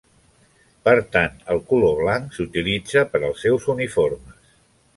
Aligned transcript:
Per 0.87 0.93
tant, 1.15 1.35
el 1.55 1.61
color 1.73 1.93
blanc 2.01 2.33
s'utilitza 2.37 3.07
per 3.13 3.21
als 3.29 3.45
seus 3.47 3.69
uniformes. 3.77 4.45